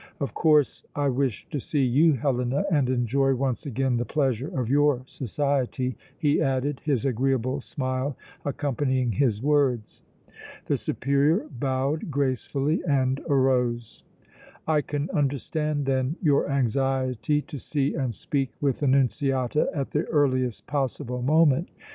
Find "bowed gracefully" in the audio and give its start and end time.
11.51-12.81